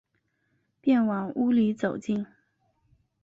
[0.81, 2.25] 便往屋里走进